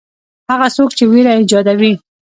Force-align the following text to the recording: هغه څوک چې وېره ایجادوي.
هغه 0.51 0.67
څوک 0.75 0.89
چې 0.97 1.03
وېره 1.11 1.31
ایجادوي. 1.37 1.93